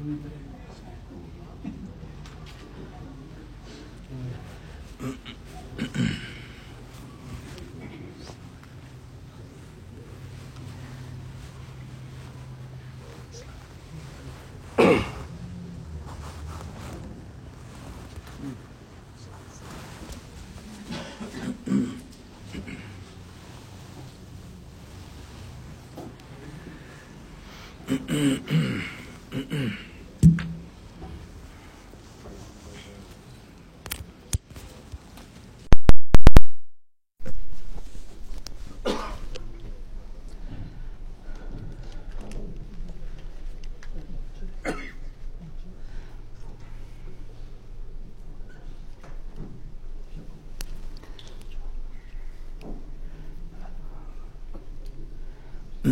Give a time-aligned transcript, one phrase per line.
[0.00, 0.42] Mm-hmm.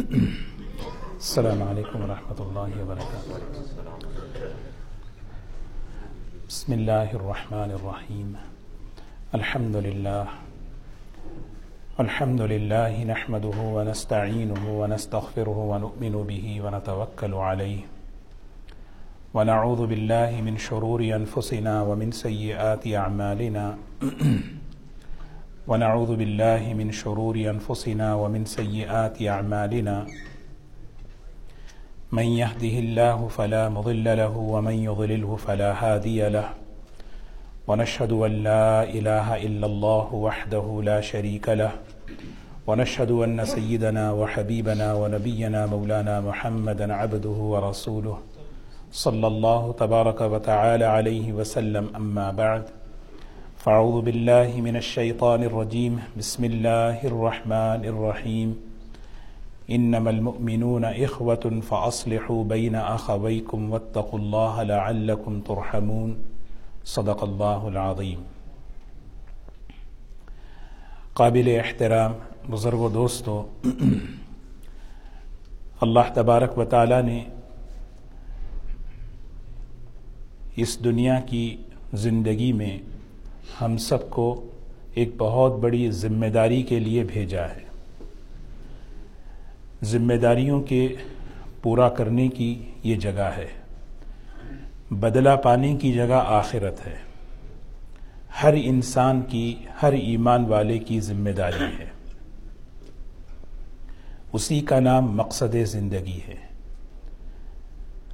[0.01, 3.33] السلام عليكم ورحمة الله وبركاته.
[6.49, 8.29] بسم الله الرحمن الرحيم.
[9.35, 10.27] الحمد لله.
[12.01, 17.81] الحمد لله نحمده ونستعينه ونستغفره ونؤمن به ونتوكل عليه.
[19.35, 23.77] ونعوذ بالله من شرور أنفسنا ومن سيئات أعمالنا.
[25.69, 30.07] ونعوذ بالله من شرور أنفسنا ومن سيئات أعمالنا.
[32.13, 36.49] من يهده الله فلا مضل له ومن يضلله فلا هادي له.
[37.69, 41.73] ونشهد أن لا إله إلا الله وحده لا شريك له.
[42.67, 48.19] ونشهد أن سيدنا وحبيبنا ونبينا مولانا محمدا عبده ورسوله.
[48.93, 51.85] صلى الله تبارك وتعالى عليه وسلم.
[51.97, 52.65] أما بعد
[53.65, 55.97] فاعوذ بالله من الشيطان الرجيم.
[56.19, 58.53] بسم الله الرحمن الرحيم.
[59.71, 66.15] انما المؤمنون اخوه فاصلحوا بين اخويكم واتقوا الله لعلكم ترحمون.
[66.85, 68.23] صدق الله العظيم.
[71.15, 72.13] قابل احترام
[72.51, 73.43] بزرگ و دوستو،
[75.81, 77.25] اللہ تبارک و تعالی نے
[80.57, 81.57] اس دنیا کی
[81.93, 82.79] زندگی میں
[83.61, 84.47] ہم سب کو
[84.95, 87.71] ایک بہت بڑی ذمہ داری کے لیے بھیجا ہے۔
[89.85, 90.89] ذمہ داریوں کے
[91.63, 93.47] پورا کرنے کی یہ جگہ ہے۔
[94.91, 96.97] بدلہ پانے کی جگہ آخرت ہے۔
[98.43, 101.91] ہر انسان کی، ہر ایمان والے کی ذمہ داری ہے۔
[104.33, 106.37] اسی کا نام مقصد زندگی ہے۔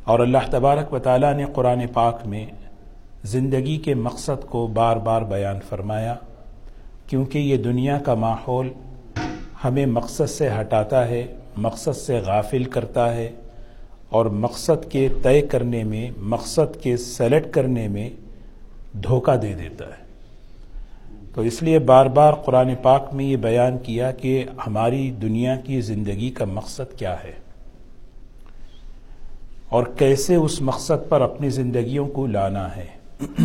[0.04, 2.46] اور اللہ تبارک و تعالیٰ نے قرآن پاک میں
[3.26, 6.14] زندگی کے مقصد کو بار بار بیان فرمایا،
[7.06, 8.72] کیونکہ یہ دنیا کا ماحول
[9.64, 11.26] ہمیں مقصد سے ہٹاتا ہے،
[11.56, 13.30] مقصد سے غافل کرتا ہے،
[14.08, 18.10] اور مقصد کے طے کرنے میں، مقصد کے سلیکٹ کرنے میں
[19.02, 20.04] دھوکہ دے دیتا ہے۔
[21.34, 25.80] تو اس لیے بار بار قرآن پاک میں یہ بیان کیا کہ ہماری دنیا کی
[25.80, 27.32] زندگی کا مقصد کیا ہے؟
[29.68, 32.95] اور کیسے اس مقصد پر اپنی زندگیوں کو لانا ہے؟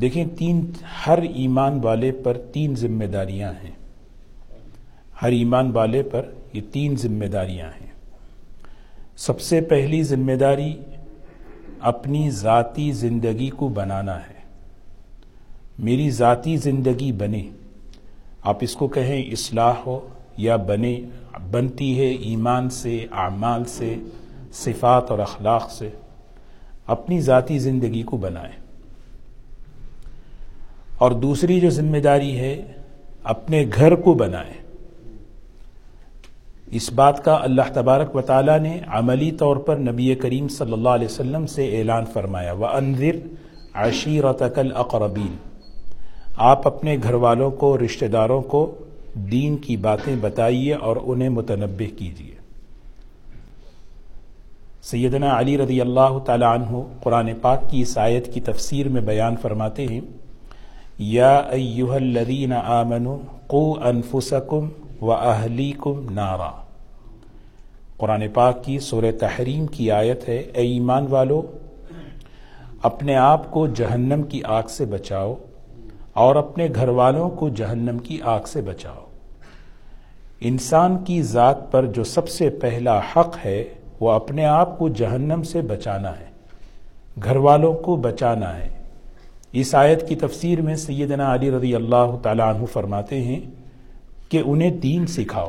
[0.00, 0.70] دیکھیں، تین،
[1.06, 3.70] ہر ایمان والے پر تین ذمہ داریاں ہیں۔
[5.22, 6.22] ہر ایمان والے پر
[6.52, 7.90] یہ تین ذمہ داریاں ہیں۔
[9.16, 10.74] سب سے پہلی ذمہ داری
[11.80, 14.36] اپنی ذاتی زندگی کو بنانا ہے۔
[15.78, 17.50] میری ذاتی زندگی بنے۔
[18.42, 21.00] آپ اس کو کہیں اصلاح ہو یا بنے،
[21.50, 23.94] بنتی ہے ایمان سے، اعمال سے،
[24.52, 25.90] صفات اور اخلاق سے۔
[26.86, 28.66] اپنی ذاتی زندگی کو بنائیں۔
[30.98, 32.62] اور دوسری جو ذمہ داری ہے،
[33.24, 34.54] اپنے گھر کو بنائیں۔
[36.70, 40.88] اس بات کا اللہ تبارک و تعالیٰ نے عملی طور پر نبی کریم صلی اللہ
[40.88, 43.16] علیہ وسلم سے اعلان فرمایا و انضر
[43.74, 45.36] عشیرتک الاقربین
[46.36, 48.74] آپ اپنے گھر والوں کو، رشتہ داروں کو
[49.14, 52.35] دین کی باتیں بتائیے اور انہیں متنبع کیجیے۔
[54.86, 59.36] سیدنا علی رضی اللہ تعالی عنہ قرآن پاک کی اس آیت کی تفسیر میں بیان
[59.42, 60.00] فرماتے ہیں،
[60.98, 63.16] یا ایوہ الذین آمنوا
[63.46, 64.68] قو انفسکم
[65.00, 66.50] و اہلیکم نارا۔
[67.98, 71.40] قرآن پاک کی سورہ تحریم کی آیت ہے، اے ایمان والو،
[72.82, 75.34] اپنے آپ کو جہنم کی آگ سے بچاؤ
[76.24, 79.04] اور اپنے گھر والوں کو جہنم کی آگ سے بچاؤ۔
[80.50, 83.62] انسان کی ذات پر جو سب سے پہلا حق ہے
[84.00, 86.26] وہ اپنے آپ کو جہنم سے بچانا ہے،
[87.24, 88.68] گھر والوں کو بچانا ہے۔
[89.52, 93.40] اس آیت کی تفسیر میں سیدنا علی رضی اللہ تعالیٰ عنہ فرماتے ہیں
[94.28, 95.48] کہ انہیں دین سکھاؤ،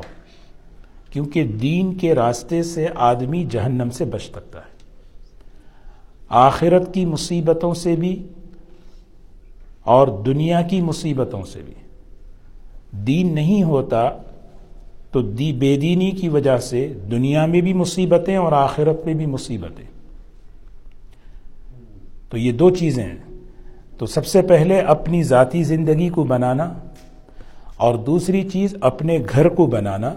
[1.10, 4.76] کیونکہ دین کے راستے سے آدمی جہنم سے بچ سکتا ہے۔
[6.28, 8.26] آخرت کی مصیبتوں سے بھی
[9.84, 11.74] اور دنیا کی مصیبتوں سے بھی۔
[12.92, 14.10] دین نہیں ہوتا
[15.18, 19.26] تو دی بے دینی کی وجہ سے دنیا میں بھی مصیبتیں اور آخرت میں بھی
[19.26, 19.84] مصیبتیں۔
[22.28, 23.16] تو یہ دو چیزیں ہیں۔
[23.98, 26.72] تو سب سے پہلے اپنی ذاتی زندگی کو بنانا
[27.76, 30.14] اور دوسری چیز اپنے گھر کو بنانا۔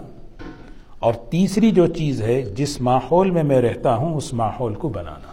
[0.98, 5.32] اور تیسری جو چیز ہے، جس ماحول میں میں رہتا ہوں، اس ماحول کو بنانا۔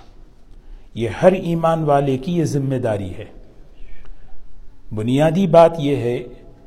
[0.94, 3.25] یہ ہر ایمان والے کی یہ ذمہ داری ہے۔
[4.95, 6.24] بنیادی بات یہ ہے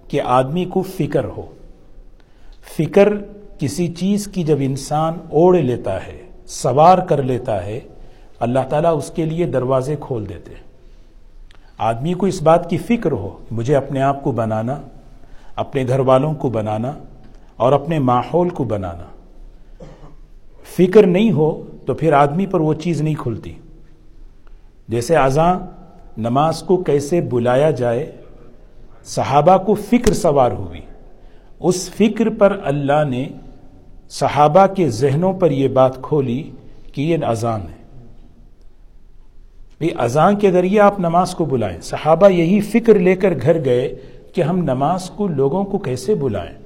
[0.09, 1.43] کہ آدمی کو فکر ہو۔
[2.63, 3.09] فکر
[3.59, 7.81] کسی چیز کی جب انسان اوڑھ لیتا ہے، سوار کر لیتا ہے،
[8.41, 10.55] اللہ تعالیٰ اس کے لیے دروازے کھول دیتے
[11.79, 14.81] آدمی کو اس بات کی فکر ہو، مجھے اپنے آپ کو بنانا،
[15.57, 16.93] اپنے گھر والوں کو بنانا
[17.57, 19.05] اور اپنے ماحول کو بنانا۔
[20.65, 23.55] فکر نہیں ہو تو پھر آدمی پر وہ چیز نہیں کھلتی۔
[24.89, 25.59] جیسے اذاں
[26.17, 28.13] نماز کو کیسے بلایا جائے،
[29.05, 30.81] صحابہ کو فکر سوار ہوئی۔
[31.63, 33.29] اس فکر پر اللہ نے
[34.09, 36.51] صحابہ کے ذہنوں پر یہ بات کھولی
[36.93, 37.83] کہ یہ اذان ہے۔
[39.99, 43.97] اذان کے ذریعے آپ نماز کو بلائیں۔ صحابہ یہی فکر لے کر گھر گئے
[44.35, 46.59] کہ ہم نماز کو لوگوں کو کیسے بلائیں۔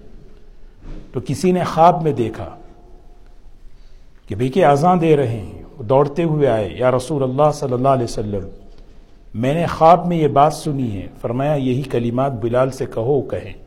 [1.12, 2.56] تو کسی نے خواب میں دیکھا
[4.28, 7.88] کہ بھئی کہ اذان دے رہے ہیں دوڑتے ہوئے آئے، یا رسول اللہ صلی اللہ
[7.88, 8.48] علیہ وسلم،
[9.34, 13.65] میں نے خواب میں یہ بات سنی ہے، فرمایا یہی کلمات بلال سے کہو، کہیں۔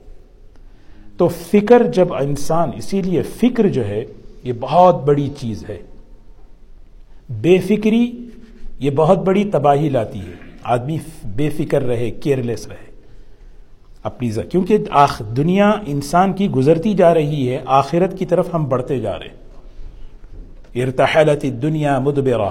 [1.19, 4.05] تو فکر جب انسان، اسی لیے فکر جو ہے،
[4.43, 5.77] یہ بہت بڑی چیز ہے۔
[7.29, 8.11] بے فکری،
[8.79, 10.33] یہ بہت بڑی تباہی لاتی ہے۔
[10.63, 12.91] آدمی بے فکر رہے کیئرلیس رہے۔
[14.03, 14.77] اپنی ذات کیونکہ
[15.37, 19.29] دنیا انسان کی گزرتی جا رہی ہے، آخرت کی طرف ہم بڑھتے جا رہے۔
[20.81, 22.49] ارتحلت الدنیا مدبرہ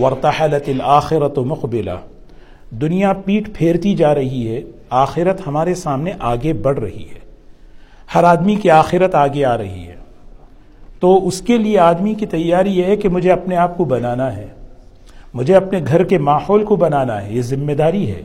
[0.00, 1.90] ورتحلت الاخرت مقبلہ
[2.70, 7.25] دنیا پیٹ پھیرتی جا رہی ہے، آخرت ہمارے سامنے آگے بڑھ رہی ہے۔
[8.14, 9.96] ہر آدمی کی آخرت آگے آ رہی ہے۔
[11.00, 14.36] تو اس کے لیے آدمی کی تیاری یہ ہے کہ مجھے اپنے آپ کو بنانا
[14.36, 14.46] ہے۔
[15.34, 18.22] مجھے اپنے گھر کے ماحول کو بنانا ہے۔ یہ ذمہ داری ہے۔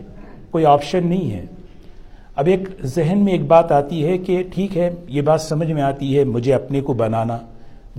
[0.51, 1.45] کوئی آپشن نہیں ہے۔
[2.35, 5.81] اب ایک ذہن میں ایک بات آتی ہے کہ ٹھیک ہے، یہ بات سمجھ میں
[5.81, 7.37] آتی ہے، مجھے اپنے کو بنانا،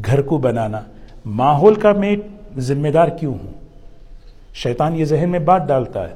[0.07, 0.81] گھر کو بنانا۔
[1.25, 2.17] ماحول کا میں
[2.59, 3.53] ذمہ دار کیوں ہوں؟
[4.55, 6.15] شیطان یہ ذہن میں بات ڈالتا ہے۔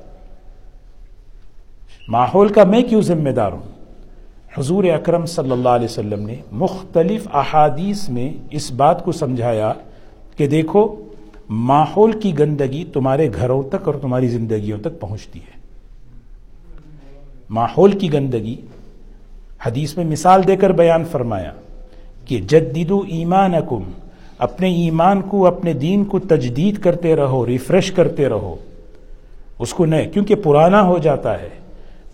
[2.08, 3.75] ماحول کا میں کیوں ذمہ دار ہوں؟
[4.58, 9.72] حضور اکرم صلی اللہ علیہ وسلم نے مختلف احادیث میں اس بات کو سمجھایا
[10.36, 10.96] کہ دیکھو،
[11.48, 15.60] ماحول کی گندگی تمہارے گھروں تک اور تمہاری زندگیوں تک پہنچتی ہے۔
[17.50, 18.56] ماحول کی گندگی،
[19.66, 21.52] حدیث میں مثال دے کر بیان فرمایا
[22.24, 23.52] کہ جدیدو ایمان
[24.38, 28.56] اپنے ایمان کو، اپنے دین کو تجدید کرتے رہو، ریفریش کرتے رہو۔
[29.58, 31.48] اس کو نئے، کیونکہ پرانا ہو جاتا ہے۔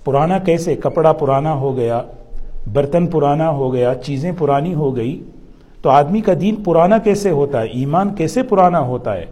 [0.05, 2.03] پرانا کیسے؟ کپڑا پرانا ہو گیا
[2.73, 5.23] برتن پرانا ہو گیا، چیزیں پرانی ہو گئی،
[5.83, 9.27] تو آدمی کا دین پرانا کیسے ہوتا ہے؟ ایمان کیسے پرانا ہوتا ہے؟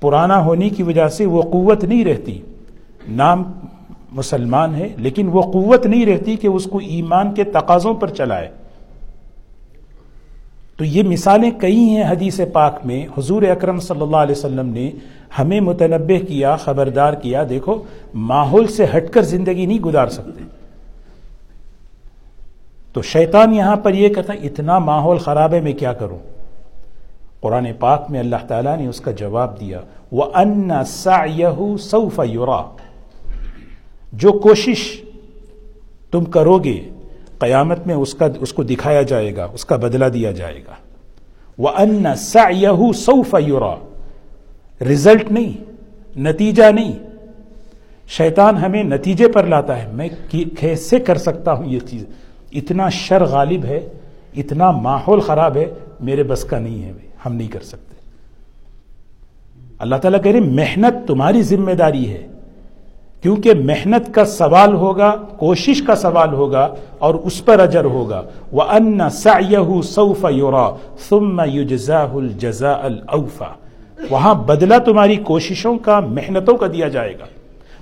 [0.00, 2.40] پرانا ہونے کی وجہ سے وہ قوت نہیں رہتی۔
[3.08, 3.42] نام
[4.12, 8.48] مسلمان ہے، لیکن وہ قوت نہیں رہتی کہ اس کو ایمان کے تقاضوں پر چلائے۔
[10.76, 14.90] تو یہ مثالیں کئی ہیں حدیث پاک میں۔ حضور اکرم صلی اللہ علیہ وسلم نے
[15.38, 17.82] ہمیں متنبع کیا، خبردار کیا، دیکھو،
[18.14, 20.55] ماحول سے ہٹ کر زندگی نہیں گزار سکتے۔
[22.96, 26.18] تو شیطان یہاں پر یہ کہتا اتنا ماحول خراب ہے میں کیا کروں؟
[27.40, 29.80] قرآن پاک میں اللہ تعالیٰ نے اس کا جواب دیا
[30.12, 30.70] وہ ان
[31.78, 32.62] سوف یورا
[34.12, 35.02] جو کوشش
[36.10, 36.80] تم کرو گے
[37.38, 40.74] قیامت میں اس کا، اس کو دکھایا جائے گا، اس کا بدلہ دیا جائے گا۔
[41.58, 43.74] وہ ان سو سوف یورا
[44.80, 45.64] رزلٹ نہیں،
[46.20, 46.98] نتیجہ نہیں۔
[48.08, 50.08] شیطان ہمیں نتیجے پر لاتا ہے۔ میں
[50.60, 52.04] کیسے کر سکتا ہوں یہ چیز؟
[52.56, 53.88] اتنا شر غالب ہے،
[54.36, 55.64] اتنا ماحول خراب ہے،
[56.00, 56.92] میرے بس کا نہیں ہے،
[57.26, 57.94] ہم نہیں کر سکتے۔
[59.78, 62.26] اللہ تعالیٰ کہہ رہے محنت تمہاری ذمہ داری ہے۔
[63.22, 68.22] کیونکہ محنت کا سوال ہوگا، کوشش کا سوال ہوگا اور اس پر اجر ہوگا۔
[68.52, 69.00] وہ ان
[69.82, 70.70] سعف یورا
[71.08, 73.52] ثم يجزاه الجزاء الاوفا
[74.10, 77.24] وہاں بدلہ تمہاری کوششوں کا، محنتوں کا دیا جائے گا۔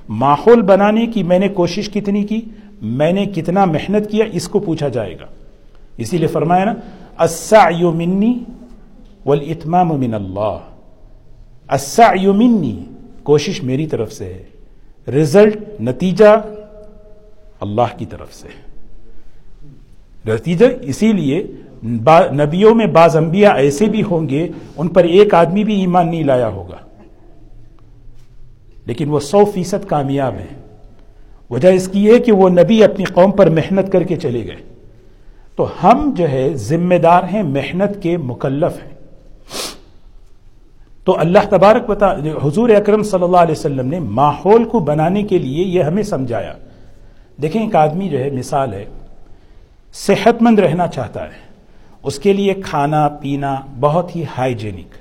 [0.08, 2.40] ماحول بنانے کی میں نے کوشش کتنی کی؟
[2.82, 5.26] میں نے کتنا محنت کیا اس کو پوچھا جائے گا۔
[5.96, 6.74] اسی لیے فرمایا نا،
[7.16, 8.38] السعی منی
[9.26, 10.58] والاتمام من اللہ۔
[11.68, 12.84] السعی منی
[13.22, 14.42] کوشش میری طرف سے ہے
[15.10, 16.42] رزلٹ نتیجہ
[17.60, 18.48] اللہ کی طرف سے
[20.26, 21.46] نتیجہ اسی لیے
[22.32, 26.24] نبیوں میں بعض انبیاء ایسے بھی ہوں گے، ان پر ایک آدمی بھی ایمان نہیں
[26.24, 26.76] لایا ہوگا۔
[28.86, 30.63] لیکن وہ سو فیصد کامیاب ہیں۔
[31.50, 34.56] وجہ اس کی ہے کہ وہ نبی اپنی قوم پر محنت کر کے چلے گئے۔
[35.56, 38.94] تو ہم جو ہے ذمہ دار ہیں، محنت کے مکلف ہیں۔
[41.04, 45.38] تو اللہ تبارک بتا حضور اکرم صلی اللہ علیہ وسلم نے ماحول کو بنانے کے
[45.38, 46.52] لیے یہ ہمیں سمجھایا۔
[47.42, 48.84] دیکھیں ایک آدمی جو ہے، مثال ہے
[49.94, 51.54] صحت مند رہنا چاہتا ہے۔
[52.02, 54.94] اس کے لیے کھانا، پینا بہت ہی ہائیجینک۔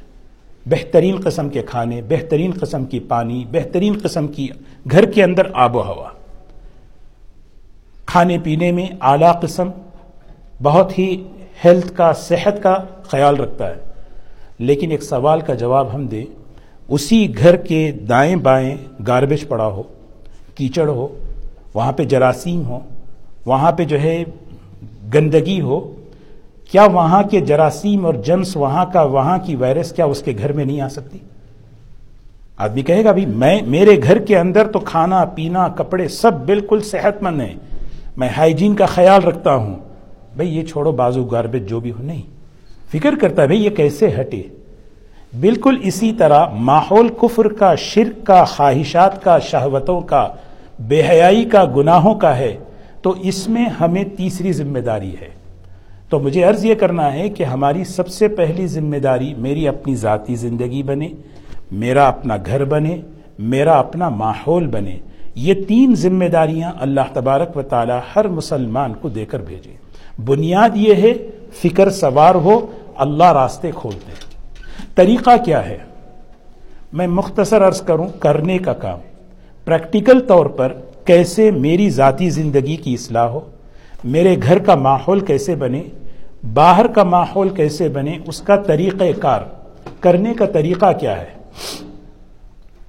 [0.65, 4.47] بہترین قسم کے کھانے، بہترین قسم کی پانی، بہترین قسم کی
[4.91, 6.09] گھر کے اندر آب و ہوا۔
[8.05, 9.69] کھانے پینے میں اعلی قسم
[10.63, 11.23] بہت ہی
[11.65, 13.75] ہیلتھ کا، صحت کا خیال رکھتا ہے۔
[14.59, 16.25] لیکن ایک سوال کا جواب ہم دیں،
[16.87, 19.83] اسی گھر کے دائیں بائیں گاربیج پڑا ہو،
[20.55, 21.07] کیچڑ ہو،
[21.73, 22.79] وہاں پہ جراثیم ہو،
[23.45, 24.23] وہاں پہ جو ہے
[25.13, 25.95] گندگی ہو،
[26.71, 30.51] کیا وہاں کے جراثیم اور جمس وہاں کا وہاں کی وائرس کیا اس کے گھر
[30.51, 31.17] میں نہیں آ سکتی؟
[32.57, 36.81] آدمی کہے گا بھی میں، میرے گھر کے اندر تو کھانا، پینا، کپڑے سب بالکل
[36.81, 37.53] صحت مند ہیں۔
[38.17, 39.75] میں ہائیجین کا خیال رکھتا ہوں۔
[40.37, 42.21] بھئی یہ چھوڑو، بازو گاربیج جو بھی ہو، نہیں۔
[42.91, 44.41] فکر کرتا ہے، بھئی یہ کیسے ہٹے۔
[45.39, 50.27] بالکل اسی طرح ماحول کفر کا، شرک کا، خواہشات کا، شہوتوں کا،
[50.79, 52.57] بے حیائی کا، گناہوں کا ہے۔
[53.01, 55.29] تو اس میں ہمیں تیسری ذمہ داری ہے۔
[56.09, 59.95] تو مجھے عرض یہ کرنا ہے کہ ہماری سب سے پہلی ذمہ داری میری اپنی
[59.95, 61.07] ذاتی زندگی بنے،
[61.71, 63.01] میرا اپنا گھر بنے،
[63.39, 64.97] میرا اپنا ماحول بنے۔
[65.35, 69.73] یہ تین ذمہ داریاں اللہ تبارک و تعالی ہر مسلمان کو دے کر بھیجے
[70.25, 71.13] بنیاد یہ ہے،
[71.53, 74.13] فکر سوار ہو، اللہ راستے کھول دے۔
[74.95, 75.77] طریقہ کیا ہے؟
[76.93, 78.99] میں مختصر عرض کروں، کرنے کا کام۔
[79.65, 80.73] پریکٹیکل طور پر
[81.05, 83.39] کیسے میری ذاتی زندگی کی اصلاح ہو؟
[84.03, 85.83] میرے گھر کا ماحول کیسے بنے؟
[86.53, 89.41] باہر کا ماحول کیسے بنے؟ اس کا طریقہ کار۔
[89.99, 91.27] کرنے کا طریقہ کیا ہے؟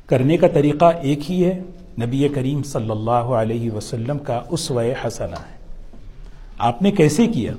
[0.06, 1.62] کرنے کا طریقہ ایک ہی ہے۔
[2.00, 4.72] نبی کریم صلی اللہ علیہ وسلم کا اس
[5.06, 5.56] حسنہ ہے۔
[6.58, 7.52] آپ نے کیسے کیا؟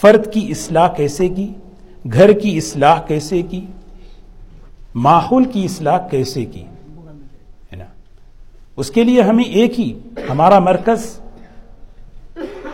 [0.00, 1.52] فرد کی اصلاح کیسے کی؟
[2.12, 3.60] گھر کی اصلاح کیسے کی؟
[4.94, 6.62] ماحول کی اصلاح کیسے کی؟
[7.72, 7.84] ہے نا؟
[8.76, 9.98] اس کے لیے ہمیں ایک ہی،
[10.30, 11.20] ہمارا مرکز،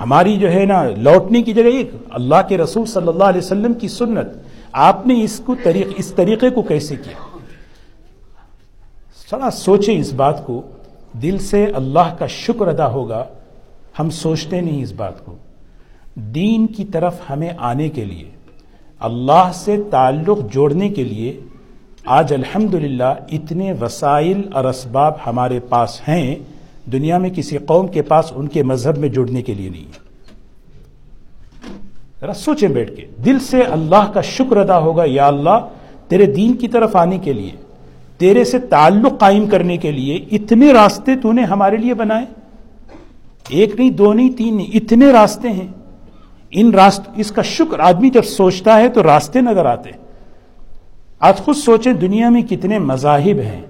[0.01, 3.75] ہماری جو ہے نا لوٹنے کی جگہ ایک، اللہ کے رسول صلی اللہ علیہ وسلم
[3.75, 4.27] کی سنت۔
[4.73, 7.30] آپ نے اس کو طریق، اس طریقے کو کیسے کیا؟
[9.31, 10.63] سڑا سوچیں اس بات کو،
[11.23, 13.25] دل سے اللہ کا شکر ادا ہوگا،
[13.99, 15.35] ہم سوچتے نہیں اس بات کو۔
[16.15, 18.31] دین کی طرف ہمیں آنے کے لیے،
[19.01, 21.41] اللہ سے تعلق جوڑنے کے لیے
[22.05, 22.75] آج الحمد
[23.33, 26.37] اتنے وسائل اور اسباب ہمارے پاس ہیں،
[26.93, 29.89] دنیا میں کسی قوم کے پاس ان کے مذہب میں جڑنے کے لیے نہیں۔
[32.21, 35.69] ذرا سوچیں بیٹھ کے، دل سے اللہ کا شکر ادا ہوگا یا اللہ
[36.09, 37.70] تیرے دین کی طرف آنے کے لیے؟
[38.21, 42.27] تیرے سے تعلق قائم کرنے کے لیے اتنے راستے تو نے ہمارے لیے بنائے۔
[43.49, 45.69] ایک نہیں، دو نہیں، تین نہیں، اتنے راستے ہیں۔
[46.51, 49.91] ان راست، اس کا شکر آدمی جب سوچتا ہے تو راستے نظر آتے۔
[51.21, 53.63] آج خود سوچیں دنیا میں کتنے مذاہب ہیں۔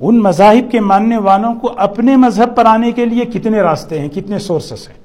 [0.00, 4.08] ان مذاہب کے ماننے والوں کو اپنے مذہب پر آنے کے لیے کتنے راستے ہیں،
[4.08, 4.98] کتنے سورسز ہیں۔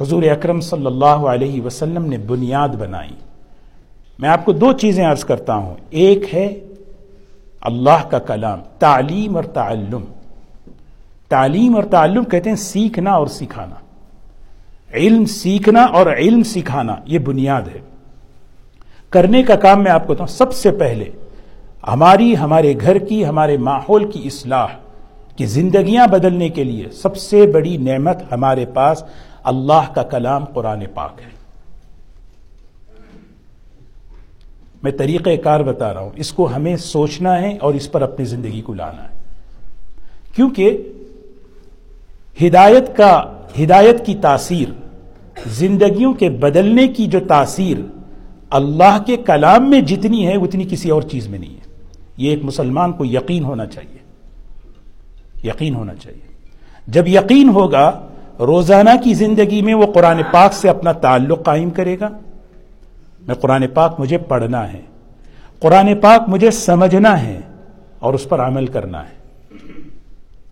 [0.00, 3.23] حضور اکرم صلی اللہ علیہ وسلم نے بنیاد بنائی۔
[4.18, 6.60] میں آپ کو دو چیزیں عرض کرتا ہوں۔ ایک ہے
[7.60, 10.04] اللہ کا کلام، تعلیم اور تعلم۔
[11.28, 13.74] تعلیم اور تعلم کہتے ہیں سیکھنا اور سکھانا۔
[14.92, 17.80] علم سیکھنا اور علم سکھانا، یہ بنیاد ہے۔
[19.10, 21.10] کرنے کا کام میں آپ کو بتاؤں، سب سے پہلے
[21.88, 24.66] ہماری، ہمارے گھر کی، ہمارے ماحول کی اصلاح
[25.36, 29.04] کی زندگیاں بدلنے کے لیے سب سے بڑی نعمت ہمارے پاس
[29.44, 31.33] اللہ کا کلام قرآن پاک ہے۔
[34.84, 38.24] میں طریقہ کار بتا رہا ہوں۔ اس کو ہمیں سوچنا ہے اور اس پر اپنی
[38.24, 39.08] زندگی کو لانا ہے۔
[40.34, 40.92] کیونکہ
[42.42, 43.22] ہدایت کا،
[43.64, 44.72] ہدایت کی تاثیر،
[45.46, 47.76] زندگیوں کے بدلنے کی جو تاثیر
[48.50, 51.74] اللہ کے کلام میں جتنی ہے، اتنی کسی اور چیز میں نہیں ہے۔
[52.16, 53.98] یہ ایک مسلمان کو یقین ہونا چاہیے۔
[55.48, 56.34] یقین ہونا چاہیے۔
[56.86, 58.06] جب یقین ہوگا،
[58.38, 62.08] روزانہ کی زندگی میں وہ قرآن پاک سے اپنا تعلق قائم کرے گا۔
[63.26, 64.80] میں قرآن پاک مجھے پڑھنا ہے۔
[65.60, 67.40] قرآن پاک مجھے سمجھنا ہے
[67.98, 69.14] اور اس پر عمل کرنا ہے۔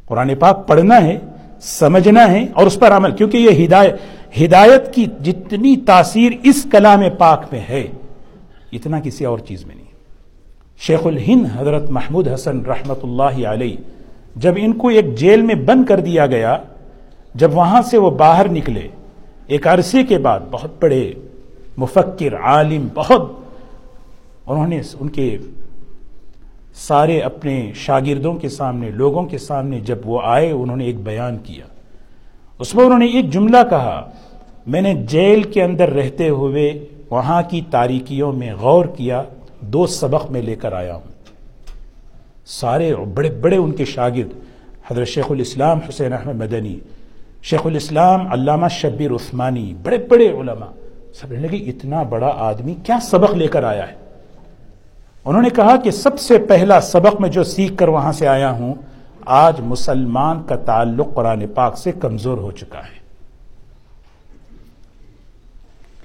[0.06, 1.18] قرآن پاک پڑھنا ہے،
[1.62, 3.94] سمجھنا ہے اور اس پر عمل، کیونکہ یہ ہدایت
[4.40, 7.86] ہدایت کی جتنی تاثیر اس کلام پاک میں ہے،
[8.72, 9.90] اتنا کسی اور چیز میں نہیں۔
[10.78, 13.76] شیخ الہند حضرت محمود حسن رحمت اللہ علیہ
[14.36, 16.56] جب ان کو ایک جیل میں بند کر دیا گیا،
[17.34, 18.86] جب وہاں سے وہ باہر نکلے،
[19.46, 21.12] ایک عرصے کے بعد بہت بڑے
[21.76, 23.32] مفکر، عالم، بہت۔
[24.46, 25.38] انہوں نے ان کے
[26.74, 31.36] سارے اپنے شاگردوں کے سامنے، لوگوں کے سامنے جب وہ آئے، انہوں نے ایک بیان
[31.38, 31.64] کیا۔
[32.58, 34.10] اس میں انہوں نے ایک جملہ کہا،
[34.66, 39.22] میں نے جیل کے اندر رہتے ہوئے وہاں کی تاریکیوں میں غور کیا،
[39.60, 41.12] دو سبق میں لے کر آیا ہوں۔
[42.46, 44.32] سارے بڑے بڑے ان کے شاگرد،
[44.90, 46.78] حضرت شیخ الاسلام حسین احمد مدنی،
[47.42, 50.81] شیخ الاسلام علامہ شبیر عثمانی، بڑے بڑے علماء۔
[51.14, 53.94] سب لگے، اتنا بڑا آدمی کیا سبق لے کر آیا ہے؟
[55.24, 58.50] انہوں نے کہا کہ سب سے پہلا سبق میں جو سیکھ کر وہاں سے آیا
[58.50, 58.74] ہوں،
[59.26, 63.02] آج مسلمان کا تعلق قرآن پاک سے کمزور ہو چکا ہے۔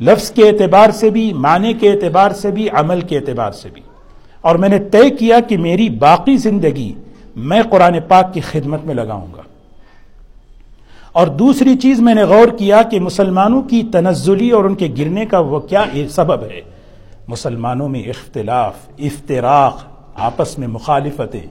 [0.01, 3.81] لفظ کے اعتبار سے بھی، معنی کے اعتبار سے بھی، عمل کے اعتبار سے بھی۔
[4.41, 6.93] اور میں نے طے کیا کہ میری باقی زندگی
[7.35, 9.41] میں قرآن پاک کی خدمت میں لگاؤں گا۔
[11.17, 15.25] اور دوسری چیز میں نے غور کیا کہ مسلمانوں کی تنزلی اور ان کے گرنے
[15.25, 16.61] کا وہ کیا سبب ہے۔
[17.27, 19.83] مسلمانوں میں اختلاف، افتراق،
[20.15, 21.47] آپس میں مخالفتیں۔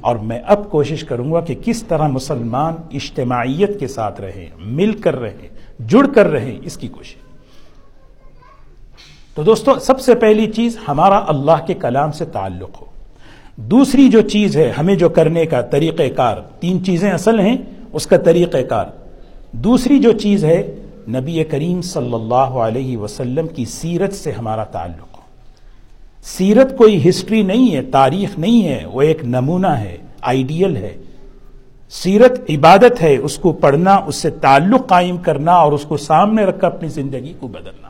[0.00, 4.92] اور میں اب کوشش کروں گا کہ کس طرح مسلمان اجتماعیت کے ساتھ رہیں، مل
[4.92, 5.48] کر رہیں،
[5.88, 7.14] جڑ کر رہیں، اس کی کوشش۔
[9.34, 12.86] تو دوستو، سب سے پہلی چیز ہمارا اللہ کے کلام سے تعلق ہو۔
[13.56, 17.56] دوسری جو چیز ہے، ہمیں جو کرنے کا طریقہ کار، تین چیزیں اصل ہیں۔
[17.94, 18.84] اس کا طریقہ کار۔
[19.52, 20.74] دوسری جو چیز ہے،
[21.08, 25.20] نبی کریم صلی اللہ علیہ وسلم کی سیرت سے ہمارا تعلق۔ ہو
[26.22, 30.96] سیرت کوئی ہسٹری نہیں ہے، تاریخ نہیں ہے، وہ ایک نمونہ ہے، آئیڈیل ہے۔
[31.90, 36.44] سیرت عبادت ہے، اس کو پڑھنا، اس سے تعلق قائم کرنا اور اس کو سامنے
[36.44, 37.88] رکھ کر اپنی زندگی کو بدلنا۔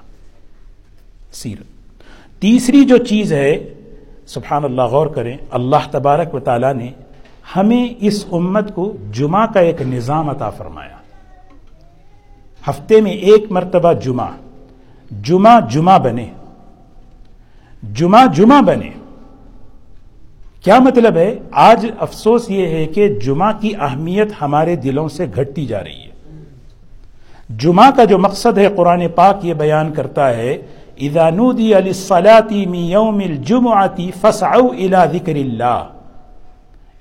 [1.32, 1.64] سیرت۔
[2.40, 3.74] تیسری جو چیز ہے،
[4.26, 6.90] سبحان اللہ، غور کریں، اللہ تبارک و تعالیٰ نے
[7.56, 10.96] ہمیں اس امت کو جمعہ کا ایک نظام عطا فرمایا۔
[12.68, 14.28] ہفتے میں ایک مرتبہ جمعہ
[15.22, 16.26] جمعہ جمعہ بنے۔
[17.92, 18.90] جمعہ جمعہ بنے۔
[20.64, 25.66] کیا مطلب ہے؟ آج افسوس یہ ہے کہ جمعہ کی اہمیت ہمارے دلوں سے گھٹتی
[25.66, 26.40] جا رہی ہے۔
[27.58, 30.62] جمعہ کا جو مقصد ہے قرآن پاک یہ بیان کرتا ہے،
[31.00, 35.84] اذا نودی للصلاة من يوم الجمعة فسعوا الى ذکر اللہ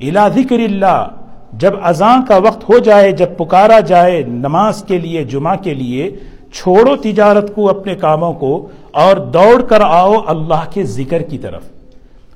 [0.10, 1.08] الى ذکر اللہ،
[1.54, 6.16] جب اذان کا وقت ہو جائے، جب پکارا جائے نماز کے لیے، جمعہ کے لیے،
[6.54, 11.62] چھوڑو تجارت کو اپنے کاموں کو اور دوڑ کر آؤ اللہ کے ذکر کی طرف۔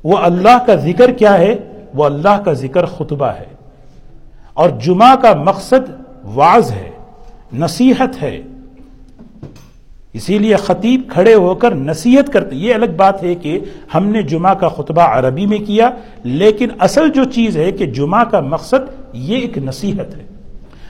[0.04, 1.56] وہ اللہ کا ذکر کیا ہے؟
[1.94, 3.46] وہ اللہ کا ذکر خطبہ ہے۔
[4.54, 5.92] اور جمعہ کا مقصد
[6.24, 6.90] واز ہے،
[7.54, 8.42] نصیحت ہے۔
[10.18, 13.60] اسی لیے خطیب کھڑے ہو کر نصیحت کرتے یہ الگ بات ہے کہ
[13.96, 15.90] ہم نے جمعہ کا خطبہ عربی میں کیا،
[16.24, 20.24] لیکن اصل جو چیز ہے کہ جمعہ کا مقصد یہ ایک نصیحت ہے۔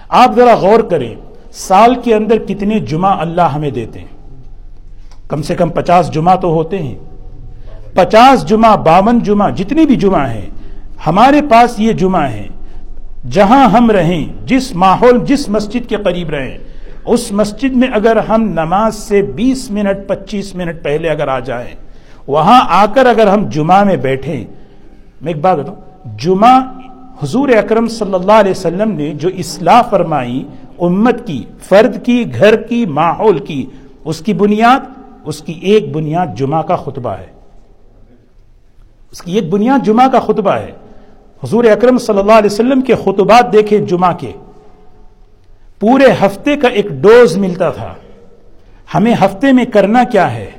[0.10, 1.16] آپ ذرا غور کریں،
[1.52, 4.16] سال کے اندر کتنے جمعہ اللہ ہمیں دیتے ہیں؟
[5.28, 6.96] کم سے کم پچاس جمعہ تو ہوتے ہیں۔
[7.94, 10.50] پچاس جمعہ، باون جمعہ، جتنی بھی جمعہ ہیں،
[11.08, 12.48] ہمارے پاس یہ جمعہ ہیں۔
[13.32, 16.58] جہاں ہم رہیں، جس ماحول، جس مسجد کے قریب رہیں
[17.08, 21.76] اس مسجد میں اگر ہم نماز سے بیس منٹ، پچیس منٹ پہلے اگر آ جائیں،
[22.28, 24.46] وہاں آ کر اگر ہم جمعہ میں بیٹھیں،
[25.22, 26.60] میں ایک بات بتاؤں، جمعہ
[27.24, 30.44] حضور اکرم صلی اللہ علیہ وسلم نے جو اصلاح فرمائی،
[30.80, 33.66] امت کی، فرد کی، گھر کی، ماحول کی،
[34.06, 34.80] اس کی بنیاد،
[35.26, 37.26] اس کی ایک بنیاد جمعہ کا خطبہ ہے۔
[39.12, 40.72] اس کی ایک بنیاد جمعہ کا خطبہ ہے۔
[41.44, 44.32] حضور اکرم صلی اللہ علیہ وسلم کے خطبات دیکھیں جمعہ کے۔
[45.80, 47.94] پورے ہفتے کا ایک ڈوز ملتا تھا۔
[48.96, 50.52] ہمیں ہفتے میں کرنا کیا ہے؟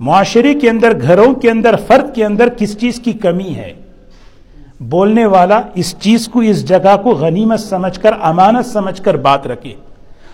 [0.00, 3.72] معاشرے کے اندر، گھروں کے اندر، فرد کے اندر کس چیز کی کمی ہے؟
[4.80, 9.46] بولنے والا اس چیز کو، اس جگہ کو غنیمت سمجھ کر، امانت سمجھ کر بات
[9.46, 9.74] رکھے۔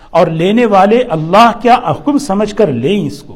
[0.09, 3.35] اور لینے والے اللہ کیا حکم سمجھ کر لیں اس کو؟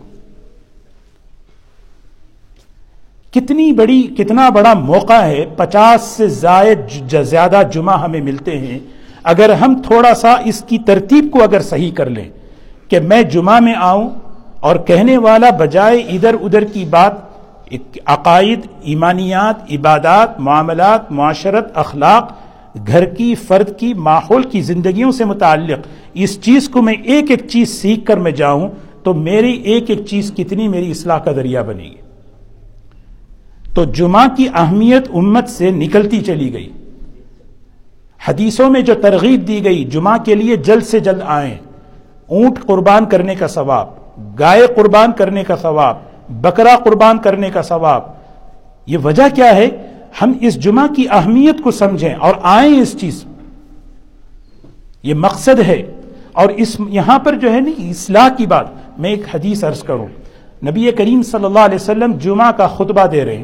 [3.32, 6.80] کتنی بڑی، کتنا بڑا موقع ہے۔ پچاس سے زائد
[7.24, 8.80] زیادہ جمعہ ہمیں ملتے ہیں۔
[9.26, 12.30] اگر ہم تھوڑا سا اس کی ترتیب کو اگر صحیح کر لیں
[12.88, 14.10] کہ میں جمعہ میں آؤں
[14.60, 17.36] اور کہنے والا بجائے ادھر ادھر کی بات
[18.06, 22.34] عقائد، ایمانیات، عبادات، معاملات، معاشرت، اخلاق،
[22.88, 27.48] گھر کی، فرد کی، ماحول کی زندگیوں سے متعلق اس چیز کو میں ایک ایک
[27.48, 28.70] چیز سیکھ کر میں جاؤں
[29.04, 32.02] تو میری ایک ایک چیز کتنی میری اصلاح کا ذریعہ بنے گی۔
[33.76, 36.70] تو جمعہ کی اہمیت امت سے نکلتی چلی گئی۔
[38.28, 41.58] حدیثوں میں جو ترغیب دی گئی، جمعہ کے لیے جلد سے جلد آئیں۔
[42.28, 43.88] اونٹ قربان کرنے کا ثواب،
[44.40, 45.98] گائے قربان کرنے کا ثواب،
[46.30, 48.02] بکرا قربان کرنے کا ثواب۔
[48.86, 49.70] یہ وجہ کیا ہے؟
[50.22, 53.26] ہم اس جمعہ کی اہمیت کو سمجھیں اور آئیں اس چیز
[55.04, 55.84] یہ مقصد ہے۔
[56.32, 58.66] اور اس یہاں پر جو ہے نا اصلاح کی بات،
[58.98, 60.08] میں ایک حدیث عرض کروں۔
[60.66, 63.44] نبی کریم صلی اللہ علیہ وسلم جمعہ کا خطبہ دے رہے ہیں۔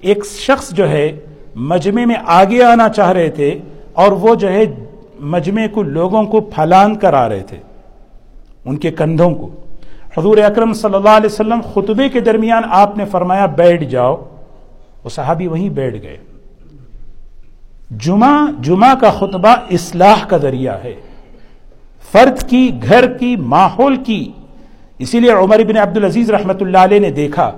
[0.00, 1.20] ایک شخص جو ہے،
[1.54, 3.58] مجمع میں آگے آنا چاہ رہے تھے۔
[3.96, 4.64] اور وہ جو ہے
[5.20, 7.56] مجمع کو لوگوں کو پھلان کر آ رہے تھے،
[8.64, 9.48] ان کے کندھوں کو۔
[10.16, 14.24] حضور اکرم صلی اللہ علیہ وسلم خطبے کے درمیان آپ نے فرمایا، بیٹھ جاؤ۔
[15.04, 16.16] وہ صحابی وہیں بیٹھ گئے۔
[17.90, 20.94] جمعہ جمعہ کا خطبہ اصلاح کا ذریعہ ہے۔
[22.12, 24.32] فرد کی، گھر کی، ماحول کی۔
[24.98, 27.52] اسی لیے عمر بن عبد العزیز رحمت اللہ علیہ نے دیکھا،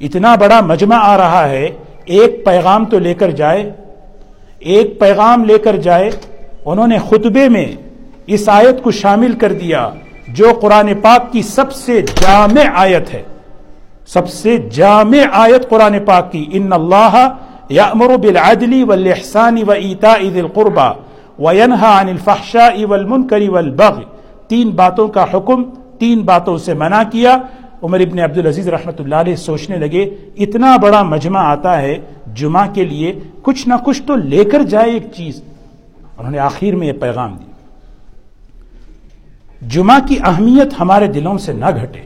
[0.00, 1.68] اتنا بڑا مجمع آ رہا ہے،
[2.04, 3.72] ایک پیغام تو لے کر جائے
[4.64, 6.10] ایک پیغام لے کر جائے،
[6.64, 7.66] انہوں نے خطبے میں
[8.26, 9.90] اس آیت کو شامل کر دیا،
[10.28, 13.22] جو قرآن پاک کی سب سے جامع آیت ہے۔
[14.06, 17.34] سب سے جامع آیت قرآن پاک کی، ان اللہ
[17.68, 20.92] یأمر بالعدل والاحسان و ذی القربہ
[21.38, 24.04] وینہا عن الفحشاء والمنکر والبغی۔
[24.48, 25.62] تین باتوں کا حکم،
[25.98, 27.38] تین باتوں سے منع کیا۔
[27.82, 30.02] عمر ابن عبد العزیز رحمۃ اللہ علیہ سوچنے لگے،
[30.38, 31.98] اتنا بڑا مجمع آتا ہے
[32.34, 35.42] جمعہ کے لیے، کچھ نہ کچھ تو لے کر جائے ایک چیز۔
[36.18, 37.50] انہوں نے آخر میں یہ پیغام دی
[39.68, 42.00] جمعہ کی اہمیت ہمارے دلوں سے نہ گھٹے۔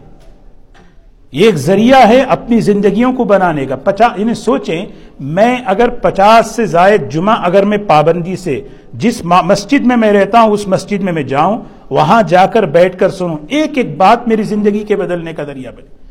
[1.32, 4.86] یہ ایک ذریعہ ہے اپنی زندگیوں کو بنانے کا۔ پچاس انہیں یعنی سوچیں،
[5.20, 8.60] میں اگر پچاس سے زائد جمعہ اگر میں پابندی سے
[8.94, 11.58] جس مسجد میں میں رہتا ہوں، اس مسجد میں میں جاؤں
[11.90, 15.72] وہاں جا کر بیٹھ کر سنوں ایک ایک بات میری زندگی کے بدلنے کا ذریعہ
[15.72, 16.06] بنے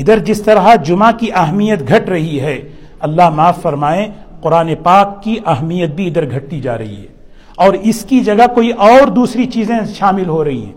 [0.00, 2.62] ادھر جس طرح جمعہ کی اہمیت گھٹ رہی ہے،
[3.00, 4.08] اللہ معاف فرمائے،
[4.40, 7.06] قرآن پاک کی اہمیت بھی ادھر گھٹتی جا رہی ہے۔
[7.54, 10.72] اور اس کی جگہ کوئی اور دوسری چیزیں شامل ہو رہی ہیں۔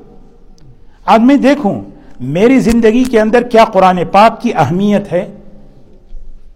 [1.05, 1.81] آج میں دیکھوں،
[2.19, 5.33] میری زندگی کے اندر کیا قرآن پاک کی اہمیت ہے؟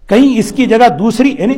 [0.06, 1.54] کہیں اس کی جگہ دوسری یعنی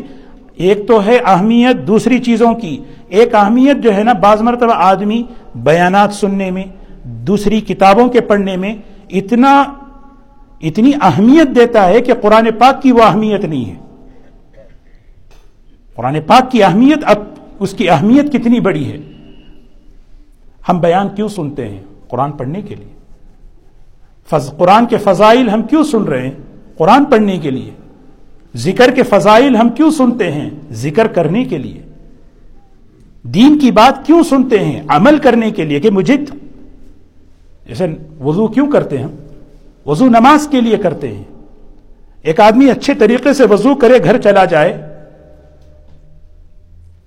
[0.54, 5.22] ایک تو ہے اہمیت دوسری چیزوں کی۔ ایک اہمیت جو ہے نا بعض مرتبہ آدمی
[5.54, 6.64] بیانات سننے میں،
[7.04, 8.74] دوسری کتابوں کے پڑھنے میں
[9.10, 9.64] اتنا،
[10.60, 13.74] اتنی اہمیت دیتا ہے کہ قرآن پاک کی وہ اہمیت نہیں ہے۔
[15.96, 17.18] قرآن پاک کی اہمیت اب
[17.58, 18.98] اس کی اہمیت کتنی بڑی ہے؟
[20.68, 22.92] ہم بیان کیوں سنتے ہیں قرآن پڑھنے کے لیے؟
[24.56, 26.34] قرآن کے فضائل ہم کیوں سن رہے ہیں
[26.76, 27.70] قرآن پڑھنے کے لیے؟
[28.56, 31.80] ذکر کے فضائل ہم کیوں سنتے ہیں؟ ذکر کرنے کے لیے۔
[33.22, 36.16] دین کی بات کیوں سنتے ہیں؟ عمل کرنے کے لیے کہ مجھے
[37.66, 37.86] جیسے
[38.20, 39.06] وضو کیوں کرتے ہیں
[39.86, 41.24] وضو نماز کے لیے کرتے ہیں۔
[42.22, 44.82] ایک آدمی اچھے طریقے سے وضو کرے، گھر چلا جائے۔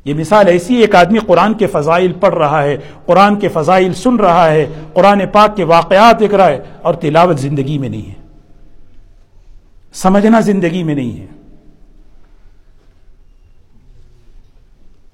[0.06, 4.16] یہ مثال ایسی ایک آدمی قرآن کے فضائل پڑھ رہا ہے، قرآن کے فضائل سن
[4.16, 8.25] رہا ہے، قرآن پاک کے واقعات دیکھ رہا ہے اور تلاوت زندگی میں نہیں ہے۔
[9.96, 11.26] سمجھنا زندگی میں نہیں ہے۔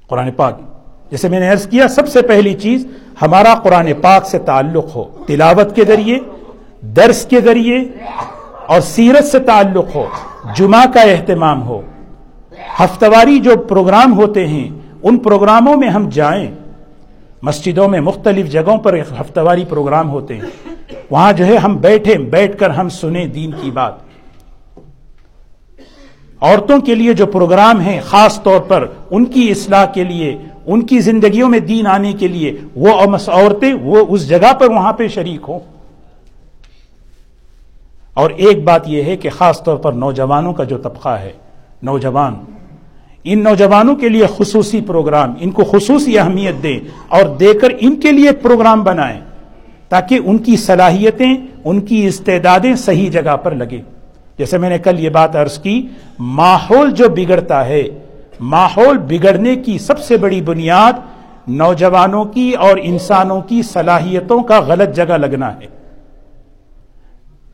[0.07, 0.59] قرآن پاک،
[1.11, 2.87] جیسے میں نے عرض کیا، سب سے پہلی چیز
[3.21, 6.17] ہمارا قرآن پاک سے تعلق ہو، تلاوت کے ذریعے،
[6.81, 7.79] درس کے ذریعے،
[8.65, 10.05] اور سیرت سے تعلق ہو،
[10.55, 11.81] جمعہ کا اہتمام ہو۔
[12.79, 14.69] ہفتواری جو پروگرام ہوتے ہیں،
[15.03, 16.51] ان پروگراموں میں ہم جائیں۔
[17.41, 20.73] مسجدوں میں مختلف جگہوں پر ہفتواری پروگرام ہوتے ہیں۔
[21.09, 24.10] وہاں جو ہے، ہم بیٹھے بیٹھ کر ہم سنیں دین کی بات۔
[26.41, 30.81] عورتوں کے لیے جو پروگرام ہیں، خاص طور پر ان کی اصلاح کے لیے، ان
[30.81, 32.89] کی زندگیوں میں دین آنے کے لیے، وہ
[33.27, 35.59] عورتیں، وہ اس جگہ پر وہاں پہ شریک ہوں۔
[38.13, 41.31] اور ایک بات یہ ہے کہ خاص طور پر نوجوانوں کا جو طبقہ ہے،
[41.83, 42.35] نوجوان،
[43.23, 47.95] ان نوجوانوں کے لیے خصوصی پروگرام، ان کو خصوصی اہمیت دیں اور دے کر ان
[47.95, 49.19] کے لیے پروگرام بنائیں
[49.89, 53.81] تاکہ ان کی صلاحیتیں، ان کی استعدادیں صحیح جگہ پر لگے
[54.37, 55.87] جیسے میں نے کل یہ بات عرض کی،
[56.19, 57.83] ماحول جو بگڑتا ہے،
[58.39, 60.93] ماحول بگڑنے کی سب سے بڑی بنیاد
[61.47, 65.65] نوجوانوں کی اور انسانوں کی صلاحیتوں کا غلط جگہ لگنا ہے۔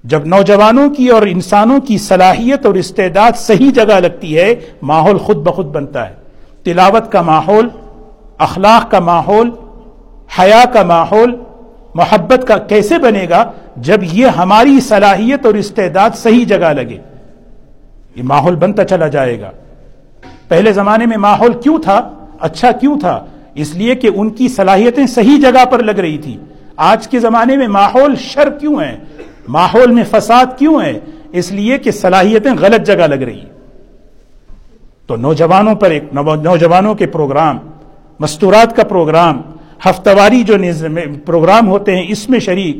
[0.04, 5.38] جب نوجوانوں کی اور انسانوں کی صلاحیت اور استعداد صحیح جگہ لگتی ہے، ماحول خود
[5.38, 6.16] بخود بنتا ہے۔
[6.64, 7.70] تلاوت کا ماحول،
[8.38, 9.52] اخلاق کا ماحول،
[10.40, 11.36] حیا کا ماحول،
[11.96, 16.98] محبت کا کیسے بنے گا؟ جب یہ ہماری صلاحیت اور استعداد صحیح جگہ لگے،
[18.16, 19.52] یہ ماحول بنتا چلا جائے گا۔
[20.48, 21.98] پہلے زمانے میں ماحول کیوں تھا؟
[22.40, 26.38] اچھا کیوں تھا؟ اس لیے کہ ان کی صلاحیتیں صحیح جگہ پر لگ رہی تھی
[26.78, 28.98] آج کے زمانے میں ماحول شر کیوں ہے
[29.48, 31.00] ماحول میں فساد کیوں ہے
[31.32, 33.44] اس لیے کہ صلاحیتیں غلط جگہ لگ رہی
[35.08, 37.58] تو نوجوانوں پر ایک نوجوانوں کے پروگرام،
[38.20, 39.42] مستورات کا پروگرام
[39.86, 40.56] ہفتواری جو
[41.26, 42.80] پروگرام ہوتے ہیں، اس میں شریک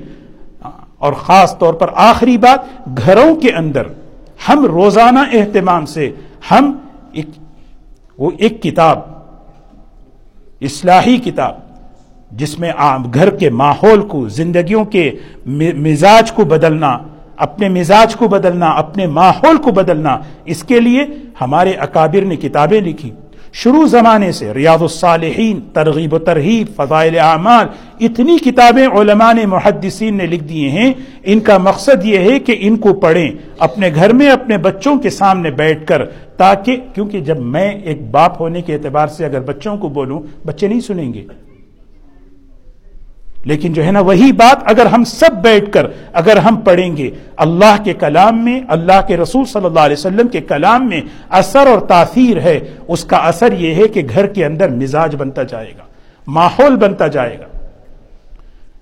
[1.02, 2.60] اور خاص طور پر آخری بات،
[2.98, 3.88] گھروں کے اندر
[4.50, 6.10] ہم روزانہ اہتمام سے
[6.52, 6.72] ہم
[7.12, 7.30] ایک،
[8.18, 9.00] وہ ایک کتاب،
[10.62, 11.56] اصلاحی کتاب،
[12.32, 12.72] جس میں
[13.14, 15.12] گھر کے ماحول کو، زندگیوں کے
[15.78, 16.98] مزاج کو بدلنا،
[17.38, 21.06] اپنے مزاج کو بدلنا، اپنے ماحول کو بدلنا، اس کے لیے
[21.42, 23.12] ہمارے اکابر نے کتابیں لکھی۔
[23.64, 27.66] شروع زمانے سے ریاض الصالحین، ترغیب و ترغیب فضائل اعمال،
[28.00, 30.94] اتنی کتابیں علماء نے محدثین نے لکھ دیے ہیں۔
[31.24, 35.10] ان کا مقصد یہ ہے کہ ان کو پڑھیں، اپنے گھر میں اپنے بچوں کے
[35.10, 36.06] سامنے بیٹھ کر،
[36.38, 40.68] تاکہ، کیونکہ جب میں ایک باپ ہونے کے اعتبار سے اگر بچوں کو بولوں، بچے
[40.68, 41.24] نہیں سنیں گے۔
[43.48, 47.12] لیکن جو ہے نا وہی بات اگر ہم سب بیٹھ کر اگر ہم پڑھیں گے،
[47.38, 51.68] اللہ کے کلام میں، اللہ کے رسول صلی اللہ علیہ وسلم کے کلام میں اثر
[51.68, 55.72] اور تاثیر ہے، اس کا اثر یہ ہے کہ گھر کے اندر مزاج بنتا جائے
[55.78, 55.84] گا،
[56.28, 57.58] ماحول بنتا جائے گا۔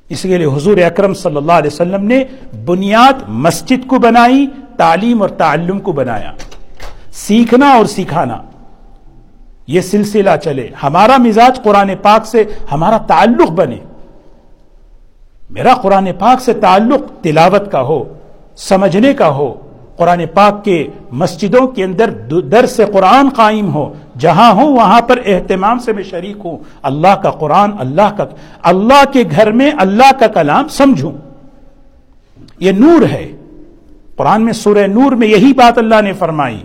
[0.09, 2.23] اس کے لیے حضور اکرم صلی اللہ علیہ وسلم نے
[2.65, 4.47] بنیاد مسجد کو بنائی،
[4.77, 6.31] تعلیم اور تعلم کو بنایا۔
[7.13, 8.41] سیکھنا اور سکھانا۔
[9.67, 13.77] یہ سلسلہ چلے۔ ہمارا مزاج قرآن پاک سے ہمارا تعلق بنے۔
[15.49, 18.13] میرا قرآن پاک سے تعلق تلاوت کا ہو،
[18.55, 19.53] سمجھنے کا ہو،
[19.97, 22.09] قرآن پاک کے مسجدوں کے اندر
[22.41, 27.15] در سے قرآن قائم ہو، جہاں ہوں وہاں پر اہتمام سے میں شریک ہوں۔ اللہ
[27.15, 28.25] کا قرآن، اللہ کا
[28.63, 31.11] اللہ کے گھر میں اللہ کا کلام سمجھوں۔
[32.59, 33.31] یہ نور ہے۔
[34.15, 36.57] قرآن میں سورہ نور میں یہی بات اللہ نے فرمائی۔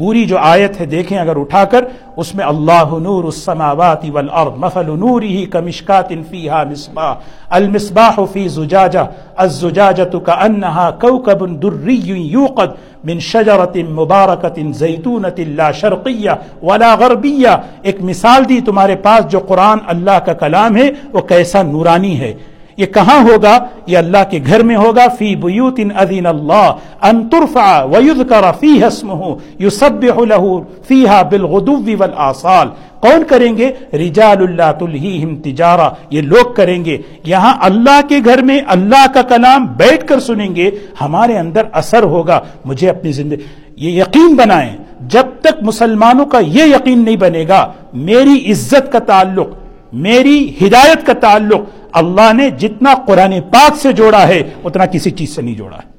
[0.00, 1.84] پوری جو آیت ہے دیکھیں اگر اٹھا کر
[2.16, 7.14] اس میں اللہ نور السماوات والارض، مثل نوره كمشكات فيها مصباح،
[7.58, 9.04] المصباح في زجاجة
[9.44, 11.98] الزجاجة كأنها كوكب دري
[12.36, 12.70] يوقد
[13.08, 19.78] من شجرة مباركة زيتونة لا شرقية ولا غربية ایک مثال دی تمہارے پاس جو قرآن
[19.94, 22.32] اللہ کا کلام ہے، وہ کیسا نورانی ہے۔
[22.80, 27.84] یہ کہاں ہوگا؟ یہ اللہ کے گھر میں ہوگا۔ فی بیوت اذین اللہ ان ترفع
[27.84, 30.46] ویذکر فیہ اسمہ یسبح له
[30.88, 32.68] فیہا بالغدو والآصال۔
[33.00, 38.42] کون کریں گے؟ رجال اللہ تلہیہم تجارہ۔ یہ لوگ کریں گے۔ یہاں اللہ کے گھر
[38.42, 43.42] میں اللہ کا کلام بیٹھ کر سنیں گے۔ ہمارے اندر اثر ہوگا۔ مجھے اپنی زندگی
[43.76, 48.98] یہ یقین بنائیں۔ جب تک مسلمانوں کا یہ یقین نہیں بنے گا، میری عزت کا
[48.98, 49.48] تعلق،
[49.92, 51.60] میری ہدایت کا تعلق
[51.92, 55.90] اللہ نے جتنا قرآن پاک سے جوڑا ہے، اتنا کسی چیز سے نہیں جوڑا ہے۔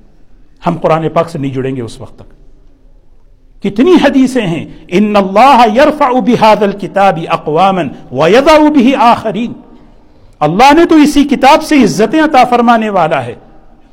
[0.67, 2.41] ہم قرآن پاک سے نہیں جڑیں گے اس وقت تک۔
[3.63, 9.53] کتنی حدیثیں ہیں، ان اللہ یرفع بهذا الكتاب اقواما ويضع به آخرین
[10.39, 13.35] اللہ نے تو اسی کتاب سے عزتیں عطا فرمانے والا ہے۔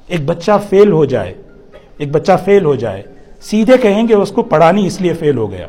[0.06, 1.34] ایک بچہ فیل ہو جائے،
[1.98, 3.02] ایک بچہ فیل ہو جائے،
[3.42, 5.66] سیدھے کہیں گے اس کو پڑھانی اس لیے فیل ہو گیا۔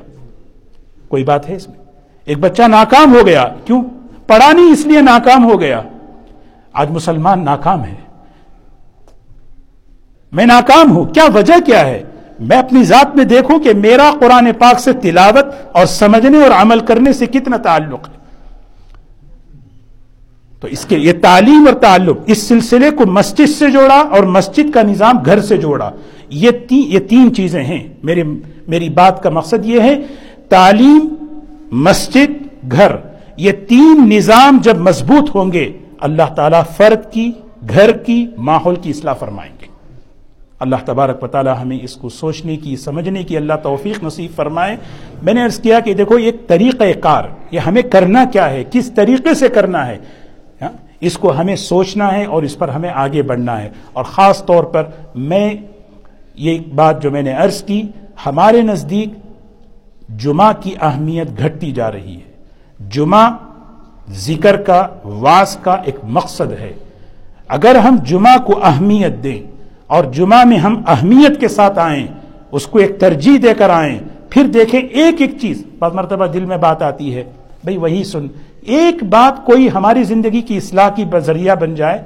[1.07, 1.77] کوئی بات ہے اس میں؟
[2.25, 3.83] ایک بچہ ناکام ہو گیا، کیوں؟
[4.27, 5.81] پڑھانی اس لیے ناکام ہو گیا۔
[6.73, 7.95] آج مسلمان ناکام ہے
[10.31, 12.03] میں ناکام ہوں۔ کیا وجہ کیا ہے؟
[12.39, 16.79] میں اپنی ذات میں دیکھوں کہ میرا قرآن پاک سے تلاوت اور سمجھنے اور عمل
[16.79, 18.13] کرنے سے کتنا تعلق ہے۔
[20.59, 24.73] تو اس کے یہ تعلیم اور تعلق، اس سلسلے کو مسجد سے جوڑا اور مسجد
[24.73, 25.91] کا نظام گھر سے جوڑا۔
[26.29, 28.23] یہ تی، یہ تین چیزیں ہیں۔ میری
[28.67, 30.01] میری بات کا مقصد یہ ہے،
[30.49, 31.15] تعلیم،
[31.71, 32.31] مسجد،
[32.71, 32.91] گھر۔
[33.37, 37.31] یہ تین نظام جب مضبوط ہوں گے اللہ تعالیٰ فرد کی،
[37.69, 39.67] گھر کی، ماحول کی اصلاح فرمائیں گے۔
[40.59, 44.77] اللہ تبارک و تعالیٰ ہمیں اس کو سوچنے کی، سمجھنے کی اللہ توفیق نصیب فرمائے۔
[45.23, 48.91] میں نے عرض کیا کہ دیکھو ایک طریقہ کار، یہ ہمیں کرنا کیا ہے؟ کس
[48.91, 49.97] طریقے سے کرنا ہے؟
[50.61, 54.45] ہاں؟ اس کو ہمیں سوچنا ہے اور اس پر ہمیں آگے بڑھنا ہے۔ اور خاص
[54.45, 54.83] طور پر
[55.15, 55.53] میں
[56.35, 57.81] یہ بات جو میں نے عرض کی،
[58.25, 59.09] ہمارے نزدیک
[60.17, 62.31] جمعہ کی اہمیت گھٹتی جا رہی ہے۔
[62.89, 63.31] جمعہ
[64.17, 66.73] ذکر کا، واس کا ایک مقصد ہے۔
[67.47, 69.41] اگر ہم جمعہ کو اہمیت دیں
[69.87, 72.07] اور جمعہ میں ہم اہمیت کے ساتھ آئیں،
[72.51, 76.45] اس کو ایک ترجیح دے کر آئیں، پھر دیکھیں ایک ایک چیز، بعض مرتبہ دل
[76.45, 77.23] میں بات آتی ہے،
[77.63, 78.27] بھئی وہی سن،
[78.61, 82.01] ایک بات کوئی ہماری زندگی کی اصلاح کی ذریعہ بن جائے،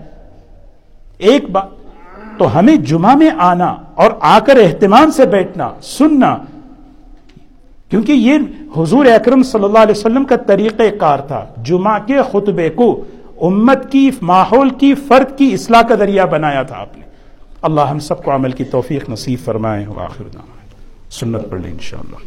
[1.17, 1.67] ایک بات،
[2.37, 6.35] تو ہمیں جمعہ میں آنا اور آ کر اہتمام سے بیٹھنا، سننا
[7.93, 8.37] کیونکہ یہ
[8.77, 13.05] حضور اکرم صلی اللہ علیہ وسلم کا طریقہ کار تھا۔ جمعہ کے خطبے کو
[13.41, 17.03] امت کی، ماحول کی، فرد کی اصلاح کا ذریعہ بنایا تھا آپ نے۔
[17.61, 20.23] اللہ ہم سب کو عمل کی توفیق نصیب فرمائے۔ آخر
[21.11, 22.17] سنت پڑھ لیں انشاءاللہ۔